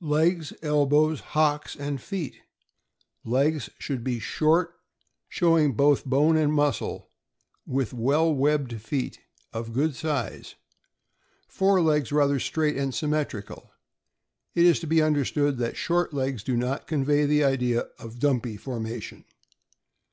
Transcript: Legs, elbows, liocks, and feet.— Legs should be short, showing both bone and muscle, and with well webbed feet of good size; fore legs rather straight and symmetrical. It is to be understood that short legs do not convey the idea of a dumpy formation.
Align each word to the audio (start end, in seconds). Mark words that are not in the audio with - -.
Legs, 0.00 0.52
elbows, 0.60 1.22
liocks, 1.36 1.76
and 1.78 2.00
feet.— 2.02 2.40
Legs 3.24 3.70
should 3.78 4.02
be 4.02 4.18
short, 4.18 4.74
showing 5.28 5.72
both 5.74 6.04
bone 6.04 6.36
and 6.36 6.52
muscle, 6.52 7.12
and 7.64 7.76
with 7.76 7.92
well 7.94 8.34
webbed 8.34 8.80
feet 8.80 9.20
of 9.52 9.72
good 9.72 9.94
size; 9.94 10.56
fore 11.46 11.80
legs 11.80 12.10
rather 12.10 12.40
straight 12.40 12.76
and 12.76 12.92
symmetrical. 12.92 13.70
It 14.52 14.64
is 14.64 14.80
to 14.80 14.88
be 14.88 15.00
understood 15.00 15.58
that 15.58 15.76
short 15.76 16.12
legs 16.12 16.42
do 16.42 16.56
not 16.56 16.88
convey 16.88 17.24
the 17.24 17.44
idea 17.44 17.82
of 18.00 18.16
a 18.16 18.18
dumpy 18.18 18.56
formation. 18.56 19.26